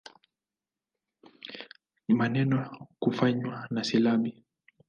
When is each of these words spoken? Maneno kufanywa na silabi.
Maneno 2.17 2.87
kufanywa 2.99 3.67
na 3.71 3.83
silabi. 3.83 4.43